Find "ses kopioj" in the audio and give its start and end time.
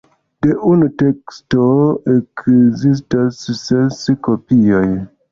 3.59-4.89